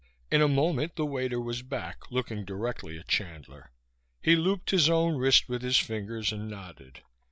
In 0.31 0.41
a 0.41 0.47
moment 0.47 0.95
the 0.95 1.05
waiter 1.05 1.39
was 1.39 1.61
back, 1.61 2.09
looking 2.09 2.43
directly 2.43 2.97
at 2.97 3.07
Chandler. 3.07 3.69
He 4.19 4.35
looped 4.35 4.71
his 4.71 4.89
own 4.89 5.15
wrist 5.15 5.47
with 5.47 5.61
his 5.61 5.77
fingers 5.77 6.31
and 6.33 6.49
nodded. 6.49 7.03